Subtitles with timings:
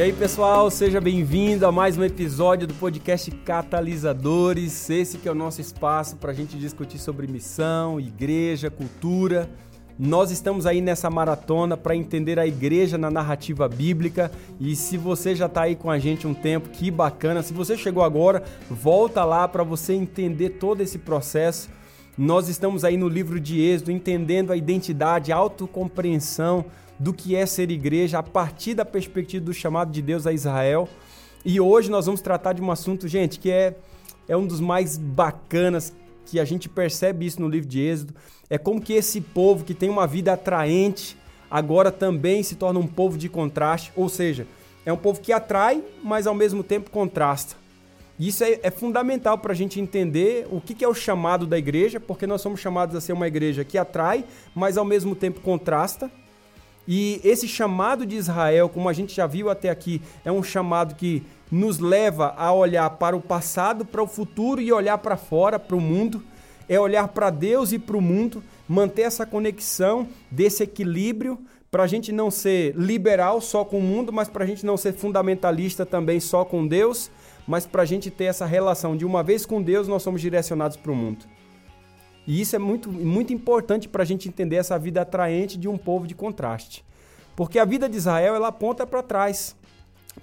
[0.00, 4.88] E aí, pessoal, seja bem-vindo a mais um episódio do podcast Catalisadores.
[4.88, 9.46] Esse que é o nosso espaço para a gente discutir sobre missão, igreja, cultura.
[9.98, 14.32] Nós estamos aí nessa maratona para entender a igreja na narrativa bíblica.
[14.58, 17.42] E se você já está aí com a gente um tempo, que bacana.
[17.42, 21.68] Se você chegou agora, volta lá para você entender todo esse processo.
[22.16, 26.64] Nós estamos aí no livro de Êxodo, entendendo a identidade, a autocompreensão
[27.00, 30.86] do que é ser igreja a partir da perspectiva do chamado de Deus a Israel.
[31.42, 33.74] E hoje nós vamos tratar de um assunto, gente, que é,
[34.28, 35.94] é um dos mais bacanas
[36.26, 38.14] que a gente percebe isso no livro de Êxodo.
[38.50, 41.16] É como que esse povo que tem uma vida atraente
[41.50, 44.46] agora também se torna um povo de contraste, ou seja,
[44.84, 47.56] é um povo que atrai, mas ao mesmo tempo contrasta.
[48.18, 51.56] Isso é, é fundamental para a gente entender o que, que é o chamado da
[51.56, 55.40] igreja, porque nós somos chamados a ser uma igreja que atrai, mas ao mesmo tempo
[55.40, 56.10] contrasta.
[56.86, 60.94] E esse chamado de Israel, como a gente já viu até aqui, é um chamado
[60.94, 65.58] que nos leva a olhar para o passado, para o futuro e olhar para fora,
[65.58, 66.22] para o mundo.
[66.68, 71.38] É olhar para Deus e para o mundo, manter essa conexão desse equilíbrio
[71.70, 74.76] para a gente não ser liberal só com o mundo, mas para a gente não
[74.76, 77.10] ser fundamentalista também só com Deus,
[77.46, 80.76] mas para a gente ter essa relação de uma vez com Deus nós somos direcionados
[80.76, 81.24] para o mundo.
[82.30, 85.76] E isso é muito, muito importante para a gente entender essa vida atraente de um
[85.76, 86.84] povo de contraste.
[87.34, 89.56] Porque a vida de Israel ela aponta para trás,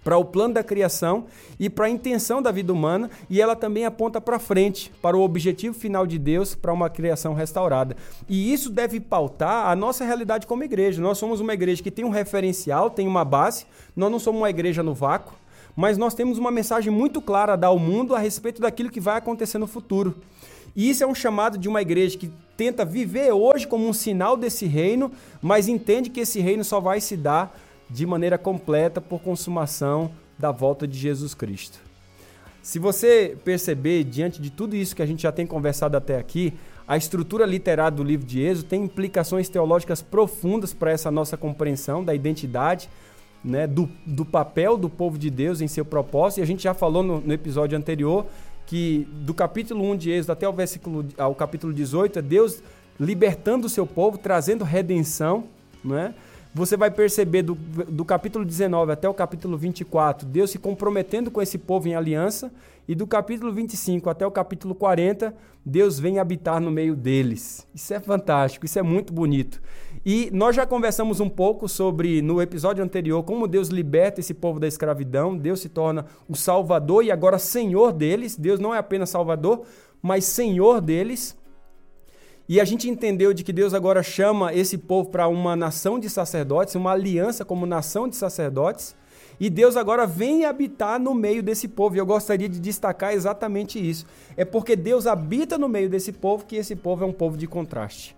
[0.05, 1.25] para o plano da criação
[1.59, 5.21] e para a intenção da vida humana, e ela também aponta para frente, para o
[5.21, 7.97] objetivo final de Deus, para uma criação restaurada.
[8.29, 11.01] E isso deve pautar a nossa realidade como igreja.
[11.01, 14.49] Nós somos uma igreja que tem um referencial, tem uma base, nós não somos uma
[14.49, 15.35] igreja no vácuo,
[15.77, 18.99] mas nós temos uma mensagem muito clara a dar ao mundo a respeito daquilo que
[18.99, 20.15] vai acontecer no futuro.
[20.75, 24.35] E isso é um chamado de uma igreja que tenta viver hoje como um sinal
[24.35, 27.55] desse reino, mas entende que esse reino só vai se dar
[27.87, 31.79] de maneira completa por consumação da volta de Jesus Cristo.
[32.63, 36.55] Se você perceber, diante de tudo isso que a gente já tem conversado até aqui,
[36.87, 42.03] a estrutura literária do livro de Êxodo tem implicações teológicas profundas para essa nossa compreensão
[42.03, 42.89] da identidade,
[43.47, 46.39] né, do, do papel do povo de Deus em seu propósito.
[46.39, 48.25] E a gente já falou no, no episódio anterior
[48.65, 52.61] que do capítulo 1 de Êxodo até o versículo ao capítulo 18 é Deus
[52.99, 55.45] libertando o seu povo, trazendo redenção,
[55.83, 56.13] né?
[56.53, 61.39] Você vai perceber do, do capítulo 19 até o capítulo 24, Deus se comprometendo com
[61.39, 62.51] esse povo em aliança,
[62.87, 67.67] e do capítulo 25 até o capítulo 40, Deus vem habitar no meio deles.
[67.75, 69.61] Isso é fantástico, isso é muito bonito.
[70.05, 74.59] E nós já conversamos um pouco sobre, no episódio anterior, como Deus liberta esse povo
[74.59, 75.37] da escravidão.
[75.37, 78.35] Deus se torna o salvador e agora senhor deles.
[78.35, 79.63] Deus não é apenas salvador,
[80.01, 81.37] mas senhor deles.
[82.49, 86.09] E a gente entendeu de que Deus agora chama esse povo para uma nação de
[86.09, 88.95] sacerdotes, uma aliança como nação de sacerdotes.
[89.39, 91.95] E Deus agora vem habitar no meio desse povo.
[91.95, 94.05] E eu gostaria de destacar exatamente isso.
[94.35, 97.45] É porque Deus habita no meio desse povo que esse povo é um povo de
[97.47, 98.16] contraste.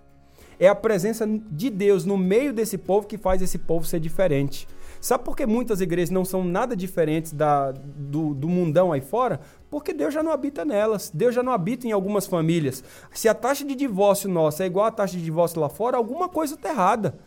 [0.59, 4.67] É a presença de Deus no meio desse povo que faz esse povo ser diferente.
[5.01, 9.39] Sabe por que muitas igrejas não são nada diferentes da, do, do mundão aí fora?
[9.69, 11.09] Porque Deus já não habita nelas.
[11.13, 12.83] Deus já não habita em algumas famílias.
[13.13, 16.27] Se a taxa de divórcio nossa é igual à taxa de divórcio lá fora, alguma
[16.27, 17.17] coisa está errada.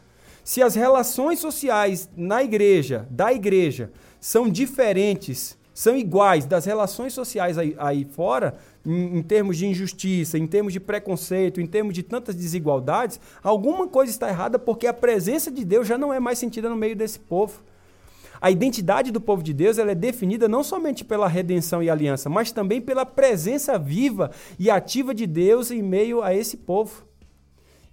[0.44, 7.56] Se as relações sociais na igreja, da igreja, são diferentes, são iguais das relações sociais
[7.56, 12.03] aí, aí fora, em, em, termos de injustiça, em termos de preconceito, em termos de
[12.03, 16.38] tantas desigualdades, alguma coisa está errada porque a presença de Deus já não é mais
[16.38, 17.62] sentida no meio desse povo.
[18.41, 22.28] A identidade do povo de Deus ela é definida não somente pela redenção e aliança,
[22.28, 27.05] mas também pela presença viva e ativa de Deus em meio a esse povo.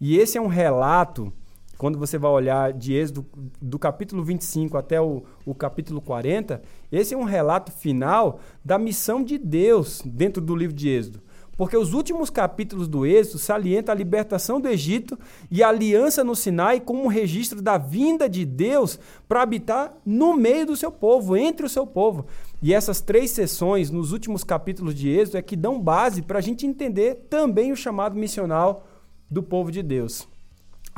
[0.02, 1.32] E esse é um relato
[1.80, 3.26] quando você vai olhar de Êxodo
[3.62, 6.62] do capítulo 25 até o, o capítulo 40,
[6.92, 11.22] esse é um relato final da missão de Deus dentro do livro de Êxodo.
[11.56, 15.18] Porque os últimos capítulos do Êxodo salientam a libertação do Egito
[15.50, 20.36] e a aliança no Sinai como um registro da vinda de Deus para habitar no
[20.36, 22.26] meio do seu povo, entre o seu povo.
[22.62, 26.42] E essas três sessões nos últimos capítulos de Êxodo é que dão base para a
[26.42, 28.86] gente entender também o chamado missional
[29.32, 30.28] do povo de Deus.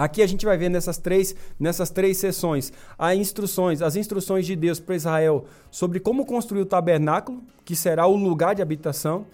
[0.01, 4.56] Aqui a gente vai ver nessas três, nessas três sessões as instruções, as instruções de
[4.56, 9.27] Deus para Israel sobre como construir o tabernáculo, que será o lugar de habitação,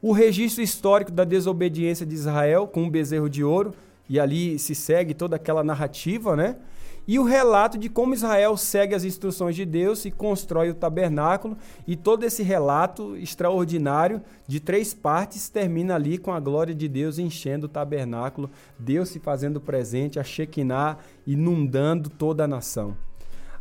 [0.00, 3.74] o registro histórico da desobediência de Israel com um bezerro de ouro,
[4.08, 6.58] e ali se segue toda aquela narrativa, né?
[7.06, 11.56] E o relato de como Israel segue as instruções de Deus e constrói o tabernáculo.
[11.86, 17.18] E todo esse relato extraordinário de três partes termina ali com a glória de Deus
[17.18, 22.96] enchendo o tabernáculo, Deus se fazendo presente, a Shekinah inundando toda a nação.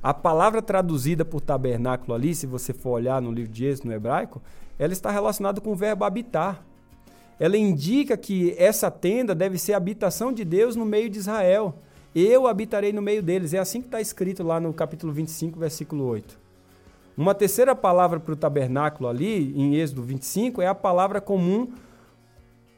[0.01, 3.93] A palavra traduzida por tabernáculo ali, se você for olhar no livro de Êxodo no
[3.93, 4.41] hebraico,
[4.77, 6.65] ela está relacionada com o verbo habitar.
[7.39, 11.75] Ela indica que essa tenda deve ser a habitação de Deus no meio de Israel.
[12.15, 13.53] Eu habitarei no meio deles.
[13.53, 16.37] É assim que está escrito lá no capítulo 25, versículo 8.
[17.15, 21.71] Uma terceira palavra para o tabernáculo ali, em Êxodo 25, é a palavra comum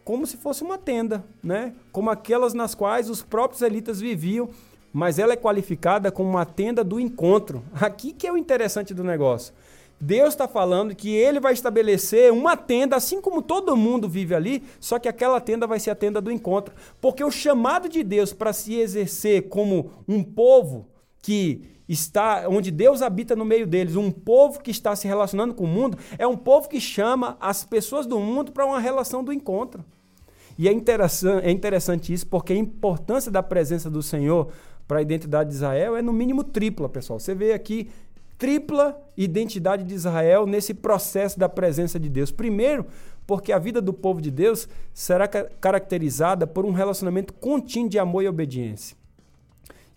[0.03, 1.73] como se fosse uma tenda, né?
[1.91, 4.49] Como aquelas nas quais os próprios elitas viviam
[4.97, 7.61] mas ela é qualificada como uma tenda do encontro.
[7.73, 9.53] Aqui que é o interessante do negócio.
[9.99, 14.63] Deus está falando que ele vai estabelecer uma tenda, assim como todo mundo vive ali,
[14.79, 16.75] só que aquela tenda vai ser a tenda do encontro.
[16.99, 20.87] Porque o chamado de Deus para se exercer como um povo
[21.21, 25.63] que está, onde Deus habita no meio deles, um povo que está se relacionando com
[25.63, 29.31] o mundo, é um povo que chama as pessoas do mundo para uma relação do
[29.31, 29.83] encontro.
[30.57, 34.49] E é interessante, é interessante isso porque a importância da presença do Senhor
[34.87, 37.19] para a identidade de Israel é no mínimo tripla, pessoal.
[37.19, 37.89] Você vê aqui
[38.37, 42.31] tripla identidade de Israel nesse processo da presença de Deus.
[42.31, 42.85] Primeiro,
[43.25, 48.23] porque a vida do povo de Deus será caracterizada por um relacionamento contínuo de amor
[48.23, 48.95] e obediência.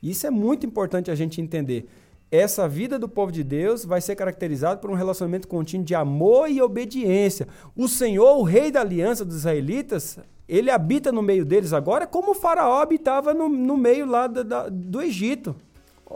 [0.02, 1.88] Isso é muito importante a gente entender.
[2.31, 6.50] Essa vida do povo de Deus vai ser caracterizada por um relacionamento contínuo de amor
[6.50, 7.49] e obediência.
[7.75, 12.32] O Senhor, o rei da aliança dos israelitas, ele habita no meio deles agora como
[12.32, 15.56] o faraó habitava no, no meio lá do, da, do Egito.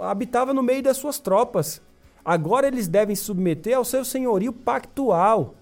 [0.00, 1.80] Habitava no meio das suas tropas.
[2.24, 5.54] Agora eles devem submeter ao seu senhorio pactual.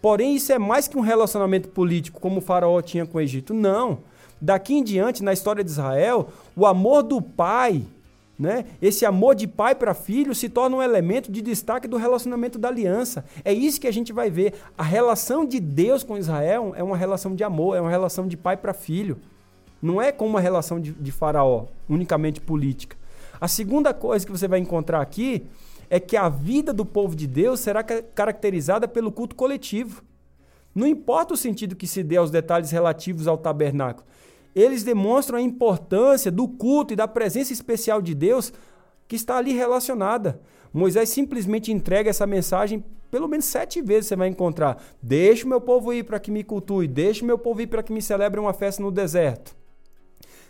[0.00, 3.52] Porém, isso é mais que um relacionamento político, como o faraó tinha com o Egito.
[3.52, 3.98] Não.
[4.40, 7.84] Daqui em diante, na história de Israel, o amor do pai
[8.38, 8.66] né?
[8.80, 12.68] Esse amor de pai para filho se torna um elemento de destaque do relacionamento da
[12.68, 13.24] aliança.
[13.44, 14.54] É isso que a gente vai ver.
[14.76, 18.36] A relação de Deus com Israel é uma relação de amor, é uma relação de
[18.36, 19.18] pai para filho.
[19.82, 22.96] Não é como uma relação de, de faraó, unicamente política.
[23.40, 25.46] A segunda coisa que você vai encontrar aqui
[25.90, 30.02] é que a vida do povo de Deus será caracterizada pelo culto coletivo.
[30.74, 34.06] Não importa o sentido que se dê aos detalhes relativos ao tabernáculo
[34.54, 38.52] eles demonstram a importância do culto e da presença especial de Deus
[39.06, 40.40] que está ali relacionada.
[40.72, 44.82] Moisés simplesmente entrega essa mensagem pelo menos sete vezes você vai encontrar.
[45.00, 47.82] Deixa o meu povo ir para que me cultue, deixa o meu povo ir para
[47.82, 49.56] que me celebre uma festa no deserto.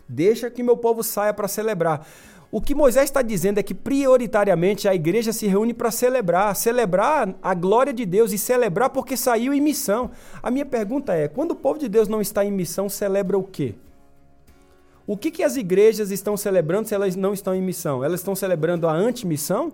[0.08, 2.06] Deixa que meu povo saia para celebrar.
[2.50, 7.34] O que Moisés está dizendo é que prioritariamente a igreja se reúne para celebrar, celebrar
[7.42, 10.10] a glória de Deus e celebrar porque saiu em missão.
[10.42, 13.42] A minha pergunta é: quando o povo de Deus não está em missão, celebra o
[13.42, 13.74] quê?
[15.06, 18.02] O que, que as igrejas estão celebrando se elas não estão em missão?
[18.02, 19.72] Elas estão celebrando a antimissão?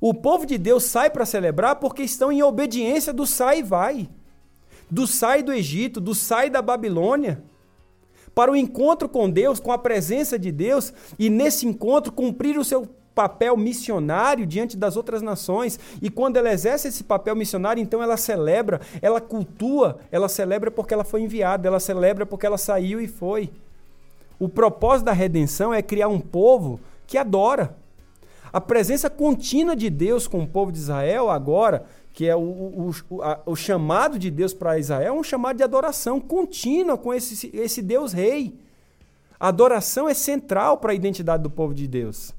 [0.00, 4.08] O povo de Deus sai para celebrar porque estão em obediência do sai e vai.
[4.90, 7.42] Do sai do Egito, do sai da Babilônia.
[8.40, 12.64] Para o encontro com Deus, com a presença de Deus, e nesse encontro cumprir o
[12.64, 15.78] seu papel missionário diante das outras nações.
[16.00, 20.94] E quando ela exerce esse papel missionário, então ela celebra, ela cultua, ela celebra porque
[20.94, 23.50] ela foi enviada, ela celebra porque ela saiu e foi.
[24.38, 27.76] O propósito da redenção é criar um povo que adora.
[28.50, 32.94] A presença contínua de Deus com o povo de Israel agora, que é o, o,
[33.08, 37.14] o, a, o chamado de Deus para Israel, é um chamado de adoração contínua com
[37.14, 38.58] esse, esse Deus rei.
[39.38, 42.34] A adoração é central para a identidade do povo de Deus.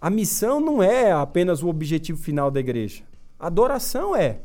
[0.00, 3.02] A missão não é apenas o objetivo final da igreja.
[3.38, 4.40] A adoração é.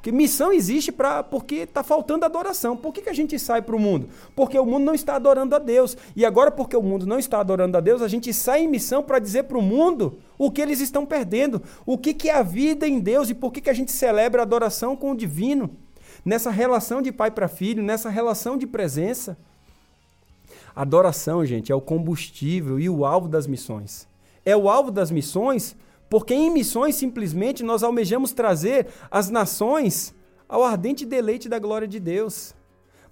[0.00, 2.74] Porque missão existe para porque está faltando adoração.
[2.74, 4.08] Por que, que a gente sai para o mundo?
[4.34, 5.94] Porque o mundo não está adorando a Deus.
[6.16, 9.02] E agora, porque o mundo não está adorando a Deus, a gente sai em missão
[9.02, 11.60] para dizer para o mundo o que eles estão perdendo.
[11.84, 14.40] O que, que é a vida em Deus e por que, que a gente celebra
[14.40, 15.68] a adoração com o divino.
[16.24, 19.36] Nessa relação de pai para filho, nessa relação de presença.
[20.74, 24.08] Adoração, gente, é o combustível e o alvo das missões.
[24.46, 25.76] É o alvo das missões
[26.10, 30.12] porque em missões, simplesmente, nós almejamos trazer as nações
[30.48, 32.52] ao ardente deleite da glória de Deus.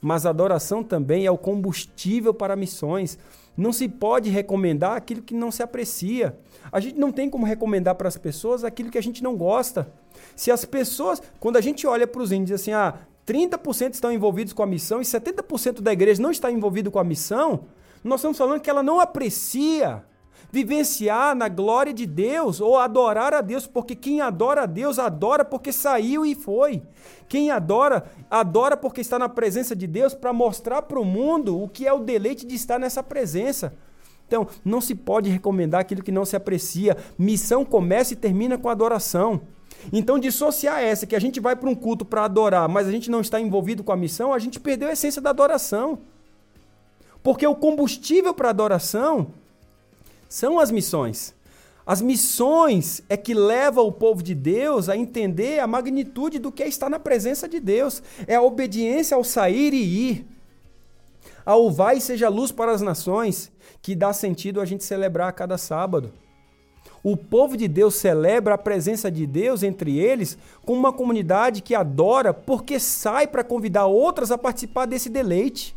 [0.01, 3.17] Mas a adoração também é o combustível para missões.
[3.57, 6.37] Não se pode recomendar aquilo que não se aprecia.
[6.73, 9.93] A gente não tem como recomendar para as pessoas aquilo que a gente não gosta.
[10.35, 14.53] Se as pessoas, quando a gente olha para os índios assim, ah, 30% estão envolvidos
[14.53, 17.67] com a missão e 70% da igreja não está envolvido com a missão,
[18.03, 20.05] nós estamos falando que ela não aprecia
[20.51, 25.45] vivenciar na glória de Deus ou adorar a Deus, porque quem adora a Deus adora
[25.45, 26.83] porque saiu e foi.
[27.29, 31.69] Quem adora, adora porque está na presença de Deus para mostrar para o mundo o
[31.69, 33.75] que é o deleite de estar nessa presença.
[34.27, 36.97] Então, não se pode recomendar aquilo que não se aprecia.
[37.19, 39.41] Missão começa e termina com adoração.
[39.93, 43.11] Então, dissociar essa, que a gente vai para um culto para adorar, mas a gente
[43.11, 46.01] não está envolvido com a missão, a gente perdeu a essência da adoração.
[47.23, 49.29] Porque o combustível para adoração
[50.29, 51.35] são as missões.
[51.87, 56.63] As missões é que leva o povo de Deus a entender a magnitude do que
[56.63, 58.03] é estar na presença de Deus.
[58.27, 60.27] É a obediência ao sair e ir.
[61.47, 65.57] Ao vai seja luz para as nações, que dá sentido a gente celebrar a cada
[65.57, 66.13] sábado.
[67.03, 71.75] O povo de Deus celebra a presença de Deus entre eles com uma comunidade que
[71.75, 75.75] adora porque sai para convidar outras a participar desse deleite.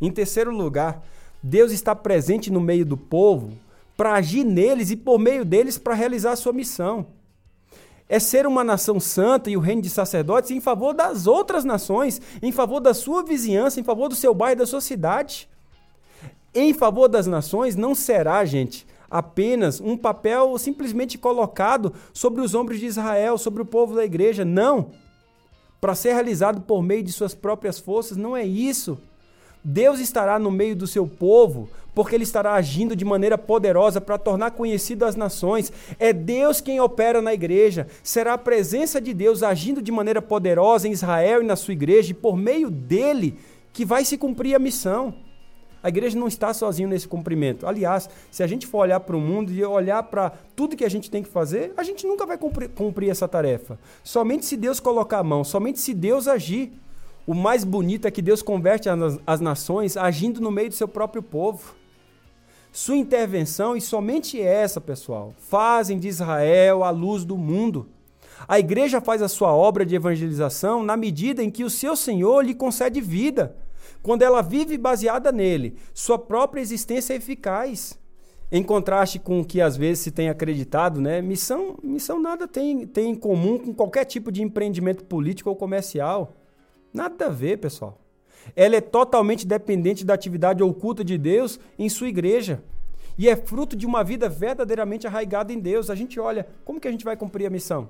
[0.00, 1.04] Em terceiro lugar,
[1.42, 3.52] Deus está presente no meio do povo
[3.96, 7.06] para agir neles e por meio deles para realizar a sua missão.
[8.08, 12.20] É ser uma nação santa e o reino de sacerdotes em favor das outras nações,
[12.40, 15.48] em favor da sua vizinhança, em favor do seu bairro da sua cidade.
[16.54, 22.78] Em favor das nações não será, gente, apenas um papel simplesmente colocado sobre os ombros
[22.78, 24.44] de Israel, sobre o povo da igreja.
[24.44, 24.90] Não!
[25.80, 28.98] Para ser realizado por meio de suas próprias forças, não é isso.
[29.64, 34.18] Deus estará no meio do seu povo, porque ele estará agindo de maneira poderosa para
[34.18, 35.72] tornar conhecido as nações.
[35.98, 37.86] É Deus quem opera na igreja.
[38.02, 42.10] Será a presença de Deus agindo de maneira poderosa em Israel e na sua igreja,
[42.10, 43.38] e por meio dele
[43.72, 45.14] que vai se cumprir a missão.
[45.82, 47.66] A igreja não está sozinha nesse cumprimento.
[47.66, 50.88] Aliás, se a gente for olhar para o mundo e olhar para tudo que a
[50.88, 53.78] gente tem que fazer, a gente nunca vai cumprir, cumprir essa tarefa.
[54.04, 56.72] Somente se Deus colocar a mão, somente se Deus agir.
[57.24, 58.88] O mais bonito é que Deus converte
[59.26, 61.74] as, nações agindo no meio do seu próprio povo.
[62.72, 67.88] Sua intervenção, e somente essa, pessoal, fazem de Israel a luz do mundo.
[68.48, 72.44] A igreja faz a sua obra de evangelização na medida em que o seu Senhor
[72.44, 73.54] lhe concede vida.
[74.02, 77.96] Quando ela vive baseada nele, sua própria existência é eficaz.
[78.50, 81.22] Em contraste com o que às vezes se tem acreditado, né?
[81.22, 86.41] Missão, missão nada tem, tem em comum com qualquer tipo de empreendimento político ou comercial.
[86.92, 87.98] Nada a ver, pessoal.
[88.54, 92.62] Ela é totalmente dependente da atividade oculta de Deus em sua igreja.
[93.16, 95.90] E é fruto de uma vida verdadeiramente arraigada em Deus.
[95.90, 97.88] A gente olha, como que a gente vai cumprir a missão?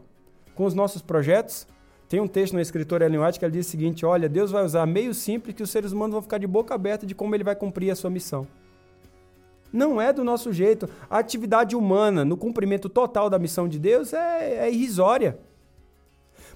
[0.55, 1.67] Com os nossos projetos?
[2.09, 4.65] Tem um texto no escritor Ellen White que ele diz o seguinte: olha, Deus vai
[4.65, 7.45] usar meio simples que os seres humanos vão ficar de boca aberta de como ele
[7.45, 8.47] vai cumprir a sua missão.
[9.73, 10.89] Não é do nosso jeito.
[11.09, 15.39] A atividade humana no cumprimento total da missão de Deus é, é irrisória.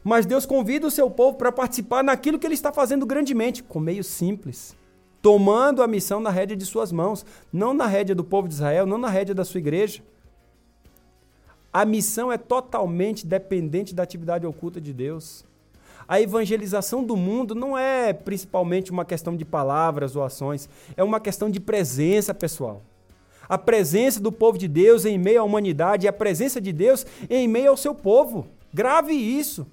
[0.07, 3.81] Mas Deus convida o seu povo para participar naquilo que ele está fazendo grandemente, com
[3.81, 4.77] meio simples.
[5.21, 8.87] Tomando a missão na rédea de suas mãos, não na rédea do povo de Israel,
[8.87, 10.01] não na rédea da sua igreja.
[11.73, 15.45] A missão é totalmente dependente da atividade oculta de Deus.
[16.07, 21.19] A evangelização do mundo não é principalmente uma questão de palavras ou ações, é uma
[21.19, 22.81] questão de presença, pessoal.
[23.49, 27.05] A presença do povo de Deus em meio à humanidade e a presença de Deus
[27.29, 28.47] em meio ao seu povo.
[28.73, 29.67] Grave isso.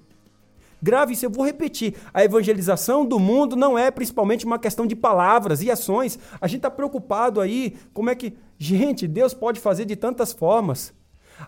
[0.84, 1.94] Grave isso, eu vou repetir.
[2.12, 6.18] A evangelização do mundo não é principalmente uma questão de palavras e ações.
[6.38, 8.34] A gente está preocupado aí, como é que.
[8.58, 10.92] Gente, Deus pode fazer de tantas formas.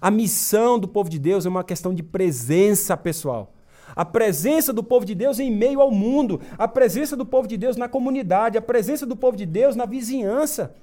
[0.00, 3.52] A missão do povo de Deus é uma questão de presença pessoal.
[3.94, 7.58] A presença do povo de Deus em meio ao mundo, a presença do povo de
[7.58, 10.74] Deus na comunidade, a presença do povo de Deus na vizinhança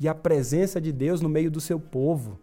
[0.00, 2.36] e a presença de Deus no meio do seu povo.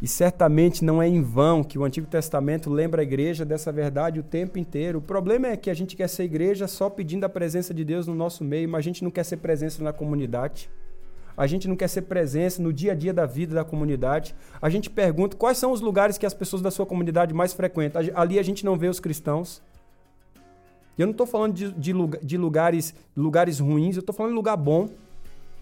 [0.00, 4.20] E certamente não é em vão que o Antigo Testamento lembra a igreja dessa verdade
[4.20, 4.98] o tempo inteiro.
[4.98, 8.06] O problema é que a gente quer ser igreja só pedindo a presença de Deus
[8.06, 10.68] no nosso meio, mas a gente não quer ser presença na comunidade.
[11.34, 14.34] A gente não quer ser presença no dia a dia da vida da comunidade.
[14.60, 18.02] A gente pergunta quais são os lugares que as pessoas da sua comunidade mais frequentam.
[18.14, 19.62] Ali a gente não vê os cristãos.
[20.98, 24.56] Eu não estou falando de, de, de, lugares, lugares ruins, eu estou falando de lugar
[24.56, 24.88] bom,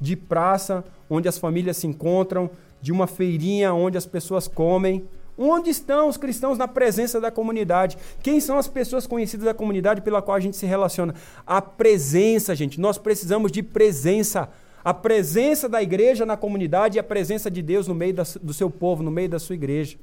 [0.05, 5.09] de praça, onde as famílias se encontram, de uma feirinha onde as pessoas comem.
[5.37, 7.99] Onde estão os cristãos na presença da comunidade?
[8.23, 11.13] Quem são as pessoas conhecidas da comunidade pela qual a gente se relaciona?
[11.45, 12.81] A presença, gente.
[12.81, 14.49] Nós precisamos de presença.
[14.85, 18.55] A presença da igreja na comunidade e a presença de Deus no meio da, do
[18.55, 19.97] seu povo, no meio da sua igreja.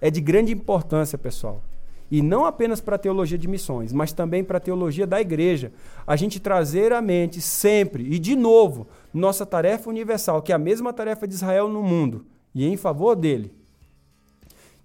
[0.00, 1.60] É de grande importância, pessoal.
[2.12, 5.72] E não apenas para a teologia de missões, mas também para a teologia da igreja.
[6.06, 10.58] A gente trazer à mente sempre e de novo nossa tarefa universal, que é a
[10.58, 13.50] mesma tarefa de Israel no mundo, e em favor dele.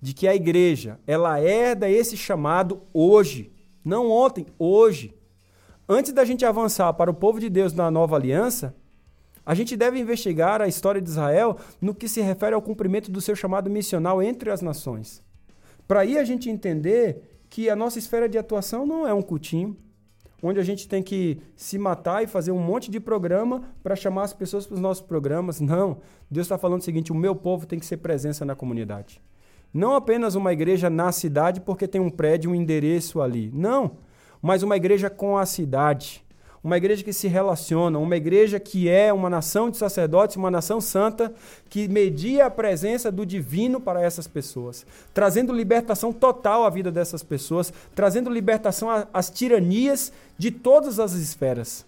[0.02, 3.52] De que a igreja, ela herda esse chamado hoje,
[3.84, 5.14] não ontem, hoje.
[5.90, 8.74] Antes da gente avançar para o povo de Deus na nova aliança,
[9.46, 13.20] a gente deve investigar a história de Israel no que se refere ao cumprimento do
[13.20, 15.27] seu chamado missional entre as nações.
[15.88, 19.78] Para aí a gente entender que a nossa esfera de atuação não é um cutinho,
[20.44, 24.24] onde a gente tem que se matar e fazer um monte de programa para chamar
[24.24, 25.60] as pessoas para os nossos programas.
[25.60, 26.00] Não.
[26.30, 29.22] Deus está falando o seguinte: o meu povo tem que ser presença na comunidade.
[29.74, 33.52] Não apenas uma igreja na cidade porque tem um prédio, um endereço ali.
[33.54, 33.98] Não.
[34.42, 36.24] Mas uma igreja com a cidade.
[36.64, 40.82] Uma igreja que se relaciona, uma igreja que é uma nação de sacerdotes, uma nação
[40.82, 41.34] santa,
[41.70, 47.24] que media a presença do divino para essas pessoas, trazendo libertação total à vida dessas
[47.24, 51.86] pessoas, trazendo libertação às tiranias de todas as esferas.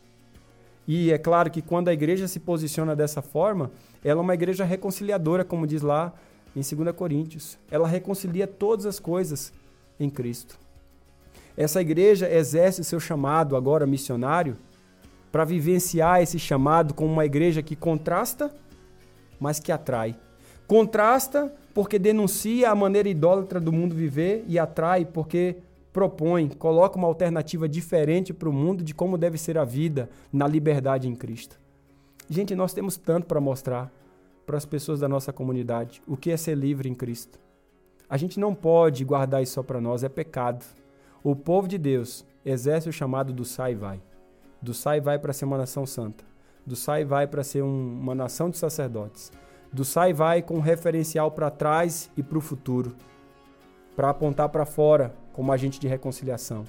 [0.87, 3.71] E é claro que quando a igreja se posiciona dessa forma,
[4.03, 6.13] ela é uma igreja reconciliadora, como diz lá
[6.55, 7.57] em 2 Coríntios.
[7.69, 9.53] Ela reconcilia todas as coisas
[9.99, 10.57] em Cristo.
[11.59, 14.55] Essa igreja exerce seu chamado agora missionário
[15.29, 18.49] para vivenciar esse chamado como uma igreja que contrasta,
[19.37, 20.15] mas que atrai.
[20.65, 25.57] Contrasta porque denuncia a maneira idólatra do mundo viver e atrai porque
[25.91, 30.47] propõe, coloca uma alternativa diferente para o mundo de como deve ser a vida na
[30.47, 31.59] liberdade em Cristo.
[32.29, 33.91] Gente, nós temos tanto para mostrar
[34.45, 37.37] para as pessoas da nossa comunidade o que é ser livre em Cristo.
[38.09, 40.63] A gente não pode guardar isso só para nós, é pecado.
[41.21, 44.01] O povo de Deus exerce o chamado do sai e vai.
[44.61, 46.23] Do sai e vai para ser uma nação santa.
[46.65, 49.29] Do sai e vai para ser um, uma nação de sacerdotes.
[49.71, 52.95] Do sai e vai com referencial para trás e para o futuro.
[53.97, 56.63] Para apontar para fora como agente de reconciliação.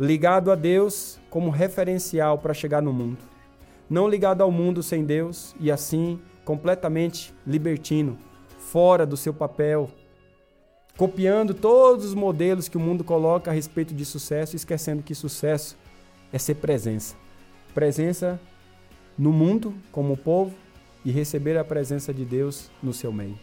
[0.00, 3.18] Ligado a Deus como referencial para chegar no mundo.
[3.88, 8.16] Não ligado ao mundo sem Deus e assim completamente libertino,
[8.58, 9.90] fora do seu papel
[10.96, 15.76] copiando todos os modelos que o mundo coloca a respeito de sucesso, esquecendo que sucesso
[16.32, 17.16] é ser presença.
[17.74, 18.40] Presença
[19.18, 20.54] no mundo como povo
[21.04, 23.38] e receber a presença de Deus no seu meio.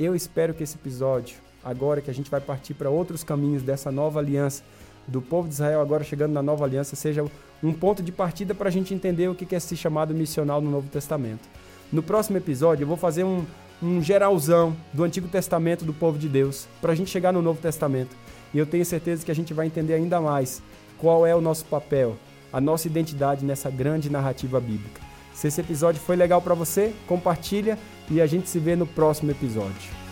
[0.00, 3.92] Eu espero que esse episódio, agora que a gente vai partir para outros caminhos dessa
[3.92, 4.62] nova aliança,
[5.06, 7.24] do povo de Israel agora chegando na nova aliança, seja
[7.62, 10.70] um ponto de partida para a gente entender o que é esse chamado missional no
[10.70, 11.46] Novo Testamento.
[11.92, 13.44] No próximo episódio, eu vou fazer um,
[13.84, 17.60] um geralzão do Antigo Testamento do povo de Deus, para a gente chegar no Novo
[17.60, 18.16] Testamento.
[18.52, 20.62] E eu tenho certeza que a gente vai entender ainda mais
[20.98, 22.16] qual é o nosso papel,
[22.52, 25.00] a nossa identidade nessa grande narrativa bíblica.
[25.34, 27.78] Se esse episódio foi legal para você, compartilha
[28.10, 30.03] e a gente se vê no próximo episódio.